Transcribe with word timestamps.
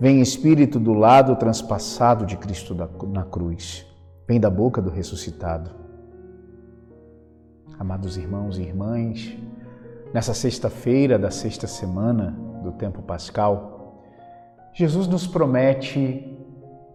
Vem 0.00 0.22
Espírito 0.22 0.80
do 0.80 0.94
lado 0.94 1.36
transpassado 1.36 2.24
de 2.24 2.34
Cristo 2.34 2.74
na 3.12 3.22
cruz. 3.22 3.86
Vem 4.26 4.40
da 4.40 4.48
boca 4.48 4.80
do 4.80 4.88
ressuscitado. 4.88 5.70
Amados 7.78 8.16
irmãos 8.16 8.56
e 8.56 8.62
irmãs, 8.62 9.36
nessa 10.14 10.32
sexta-feira 10.32 11.18
da 11.18 11.30
sexta 11.30 11.66
semana 11.66 12.34
do 12.62 12.72
tempo 12.72 13.02
pascal, 13.02 14.02
Jesus 14.72 15.06
nos 15.06 15.26
promete 15.26 16.34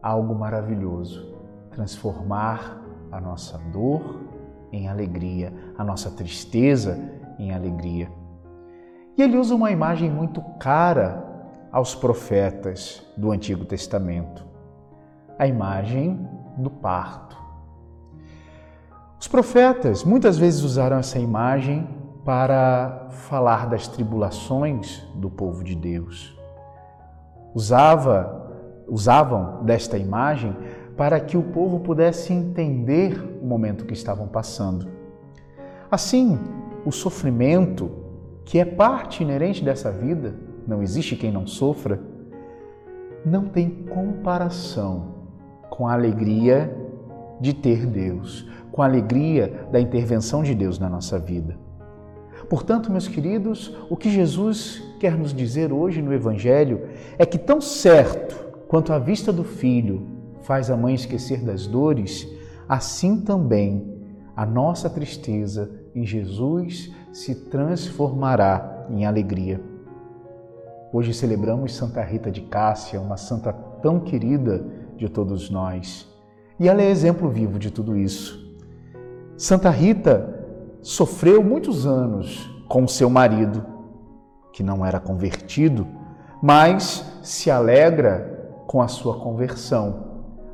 algo 0.02 0.34
maravilhoso: 0.34 1.32
transformar 1.70 2.82
a 3.12 3.22
nossa 3.22 3.60
dor 3.72 4.20
em 4.72 4.88
alegria, 4.88 5.54
a 5.78 5.84
nossa 5.84 6.10
tristeza 6.10 6.98
em 7.38 7.54
alegria. 7.54 8.10
E 9.16 9.22
ele 9.22 9.38
usa 9.38 9.54
uma 9.54 9.70
imagem 9.70 10.10
muito 10.10 10.42
cara 10.60 11.35
aos 11.76 11.94
profetas 11.94 13.06
do 13.18 13.34
Antigo 13.34 13.66
Testamento, 13.66 14.46
a 15.38 15.46
imagem 15.46 16.26
do 16.58 16.70
parto. 16.70 17.36
Os 19.20 19.28
profetas 19.28 20.02
muitas 20.06 20.38
vezes 20.38 20.62
usaram 20.62 20.98
essa 20.98 21.20
imagem 21.20 21.86
para 22.24 23.08
falar 23.10 23.68
das 23.68 23.90
tribulações 23.90 25.06
do 25.16 25.30
povo 25.30 25.66
de 25.66 25.76
Deus. 25.76 26.34
Usava, 27.54 28.86
usavam 28.88 29.62
desta 29.66 29.98
imagem 29.98 30.56
para 30.96 31.20
que 31.20 31.36
o 31.36 31.44
povo 31.44 31.82
pudesse 31.82 32.32
entender 32.32 33.22
o 33.42 33.46
momento 33.46 33.84
que 33.84 33.94
estavam 33.94 34.30
passando. 34.30 34.88
Assim, 35.92 36.40
o 36.86 36.92
sofrimento, 36.94 37.92
que 38.46 38.60
é 38.60 38.64
parte 38.64 39.24
inerente 39.24 39.62
dessa 39.62 39.92
vida, 39.92 40.55
não 40.68 40.82
existe 40.82 41.16
quem 41.16 41.32
não 41.32 41.46
sofra, 41.46 42.00
não 43.26 43.46
tem 43.46 43.70
comparação 43.70 45.16
com 45.70 45.88
a 45.88 45.94
alegria 45.94 46.76
de 47.40 47.54
ter 47.54 47.86
Deus, 47.86 48.48
com 48.72 48.82
a 48.82 48.86
alegria 48.86 49.68
da 49.72 49.80
intervenção 49.80 50.44
de 50.44 50.54
Deus 50.54 50.80
na 50.80 50.90
nossa 50.90 51.18
vida. 51.20 51.58
Portanto, 52.50 52.92
meus 52.92 53.08
queridos, 53.08 53.76
o 53.90 53.98
que 53.98 54.10
Jesus 54.10 54.84
quer 55.00 55.18
nos 55.18 55.34
dizer 55.34 55.74
hoje 55.74 56.02
no 56.02 56.14
Evangelho 56.14 56.88
é 57.18 57.26
que, 57.26 57.38
tão 57.38 57.60
certo 57.60 58.46
quanto 58.68 58.94
a 58.94 59.00
vista 59.00 59.34
do 59.34 59.44
filho 59.44 60.08
faz 60.42 60.70
a 60.70 60.78
mãe 60.78 60.94
esquecer 60.94 61.44
das 61.44 61.66
dores, 61.66 62.28
assim 62.70 63.20
também 63.22 63.96
a 64.36 64.46
nossa 64.46 64.90
tristeza 64.90 65.72
em 65.96 66.06
Jesus 66.06 66.94
se 67.12 67.34
transformará 67.50 68.86
em 68.90 69.06
alegria. 69.06 69.75
Hoje 70.94 71.14
celebramos 71.14 71.76
Santa 71.76 72.02
Rita 72.02 72.32
de 72.32 72.42
Cássia, 72.42 73.02
uma 73.02 73.18
santa 73.18 73.52
tão 73.54 74.00
querida 74.00 74.66
de 74.96 75.10
todos 75.10 75.50
nós. 75.50 76.08
E 76.60 76.70
ela 76.70 76.82
é 76.82 76.90
exemplo 76.90 77.30
vivo 77.30 77.60
de 77.60 77.70
tudo 77.70 77.98
isso. 77.98 78.56
Santa 79.38 79.70
Rita 79.70 80.46
sofreu 80.82 81.44
muitos 81.44 81.86
anos 81.86 82.50
com 82.70 82.88
seu 82.88 83.10
marido, 83.10 83.66
que 84.54 84.64
não 84.64 84.86
era 84.86 85.00
convertido, 85.00 85.86
mas 86.42 87.06
se 87.22 87.52
alegra 87.52 88.64
com 88.68 88.82
a 88.82 88.88
sua 88.88 89.20
conversão 89.20 90.05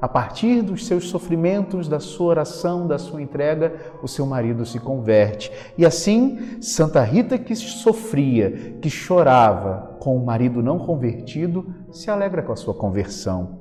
a 0.02 0.08
partir 0.08 0.64
dos 0.64 0.88
seus 0.88 1.10
sofrimentos, 1.10 1.88
da 1.88 2.00
sua 2.00 2.28
oração, 2.28 2.88
da 2.88 2.98
sua 2.98 3.22
entrega, 3.22 3.76
o 4.02 4.08
seu 4.08 4.26
marido 4.26 4.66
se 4.66 4.80
converte. 4.80 5.52
E 5.78 5.86
assim, 5.86 6.60
Santa 6.60 7.04
Rita, 7.04 7.38
que 7.38 7.56
sofria, 7.56 8.78
que 8.82 8.90
chorava 8.90 9.98
com 10.00 10.18
o 10.18 10.26
marido 10.26 10.64
não 10.64 10.80
convertido, 10.80 11.72
se 11.92 12.10
alegra 12.10 12.42
com 12.42 12.52
a 12.52 12.56
sua 12.56 12.74
conversão. 12.74 13.60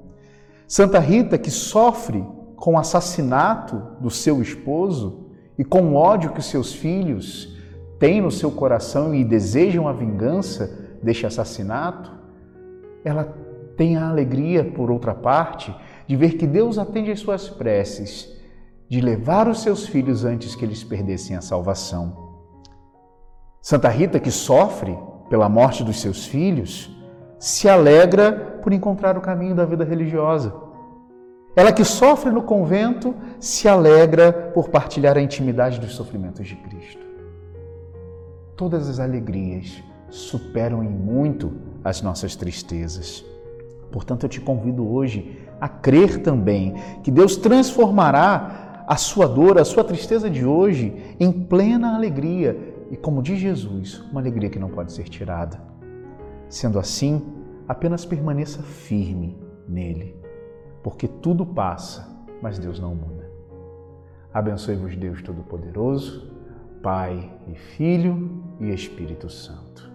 Santa 0.66 0.98
Rita, 0.98 1.36
que 1.36 1.50
sofre 1.50 2.24
com 2.56 2.74
o 2.74 2.78
assassinato 2.78 3.82
do 4.00 4.08
seu 4.08 4.40
esposo 4.40 5.26
e 5.58 5.64
com 5.64 5.82
o 5.82 5.94
ódio 5.94 6.32
que 6.32 6.40
seus 6.40 6.72
filhos 6.72 7.54
têm 7.98 8.22
no 8.22 8.30
seu 8.30 8.50
coração 8.50 9.14
e 9.14 9.22
desejam 9.22 9.86
a 9.86 9.92
vingança 9.92 10.96
deste 11.02 11.26
assassinato, 11.26 12.10
ela 13.04 13.34
tem 13.76 13.96
a 13.96 14.08
alegria, 14.08 14.64
por 14.64 14.90
outra 14.90 15.14
parte, 15.14 15.74
de 16.10 16.16
ver 16.16 16.36
que 16.36 16.44
Deus 16.44 16.76
atende 16.76 17.12
às 17.12 17.20
suas 17.20 17.48
preces, 17.48 18.36
de 18.88 19.00
levar 19.00 19.46
os 19.46 19.62
seus 19.62 19.86
filhos 19.86 20.24
antes 20.24 20.56
que 20.56 20.64
eles 20.64 20.82
perdessem 20.82 21.36
a 21.36 21.40
salvação. 21.40 22.32
Santa 23.62 23.88
Rita, 23.88 24.18
que 24.18 24.32
sofre 24.32 24.98
pela 25.28 25.48
morte 25.48 25.84
dos 25.84 26.00
seus 26.00 26.26
filhos, 26.26 26.90
se 27.38 27.68
alegra 27.68 28.58
por 28.60 28.72
encontrar 28.72 29.16
o 29.16 29.20
caminho 29.20 29.54
da 29.54 29.64
vida 29.64 29.84
religiosa. 29.84 30.52
Ela 31.54 31.72
que 31.72 31.84
sofre 31.84 32.32
no 32.32 32.42
convento 32.42 33.14
se 33.38 33.68
alegra 33.68 34.32
por 34.32 34.68
partilhar 34.68 35.16
a 35.16 35.22
intimidade 35.22 35.78
dos 35.78 35.94
sofrimentos 35.94 36.48
de 36.48 36.56
Cristo. 36.56 37.06
Todas 38.56 38.88
as 38.88 38.98
alegrias 38.98 39.80
superam 40.08 40.82
em 40.82 40.90
muito 40.90 41.52
as 41.84 42.02
nossas 42.02 42.34
tristezas. 42.34 43.24
Portanto, 43.90 44.24
eu 44.24 44.28
te 44.28 44.40
convido 44.40 44.88
hoje 44.88 45.38
a 45.60 45.68
crer 45.68 46.22
também 46.22 46.74
que 47.02 47.10
Deus 47.10 47.36
transformará 47.36 48.84
a 48.86 48.96
sua 48.96 49.26
dor, 49.26 49.58
a 49.58 49.64
sua 49.64 49.84
tristeza 49.84 50.28
de 50.28 50.44
hoje 50.44 51.14
em 51.18 51.30
plena 51.30 51.94
alegria 51.94 52.74
e, 52.90 52.96
como 52.96 53.22
diz 53.22 53.38
Jesus, 53.38 54.00
uma 54.10 54.20
alegria 54.20 54.50
que 54.50 54.58
não 54.58 54.68
pode 54.68 54.92
ser 54.92 55.04
tirada. 55.04 55.60
Sendo 56.48 56.78
assim, 56.78 57.22
apenas 57.68 58.04
permaneça 58.04 58.62
firme 58.62 59.38
nele, 59.68 60.16
porque 60.82 61.06
tudo 61.06 61.46
passa, 61.46 62.08
mas 62.42 62.58
Deus 62.58 62.80
não 62.80 62.94
muda. 62.94 63.30
Abençoe-vos, 64.32 64.96
Deus 64.96 65.22
Todo-Poderoso, 65.22 66.32
Pai 66.82 67.30
e 67.46 67.54
Filho 67.54 68.42
e 68.60 68.72
Espírito 68.72 69.28
Santo. 69.28 69.89